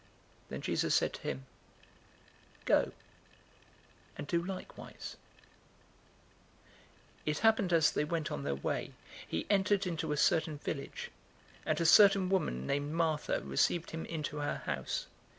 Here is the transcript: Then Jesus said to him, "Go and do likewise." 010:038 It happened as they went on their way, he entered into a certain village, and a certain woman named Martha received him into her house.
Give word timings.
Then 0.49 0.61
Jesus 0.61 0.95
said 0.95 1.13
to 1.13 1.21
him, 1.21 1.45
"Go 2.65 2.91
and 4.17 4.25
do 4.25 4.43
likewise." 4.43 5.15
010:038 7.27 7.27
It 7.27 7.37
happened 7.37 7.71
as 7.71 7.91
they 7.91 8.03
went 8.03 8.31
on 8.31 8.41
their 8.41 8.55
way, 8.55 8.93
he 9.27 9.45
entered 9.47 9.85
into 9.85 10.11
a 10.11 10.17
certain 10.17 10.57
village, 10.57 11.11
and 11.67 11.79
a 11.79 11.85
certain 11.85 12.29
woman 12.29 12.65
named 12.65 12.93
Martha 12.93 13.41
received 13.41 13.91
him 13.91 14.05
into 14.05 14.37
her 14.37 14.63
house. 14.65 15.05